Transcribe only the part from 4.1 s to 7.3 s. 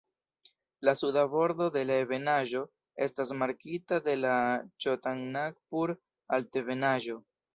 la Ĉotanagpur-Altebenaĵo.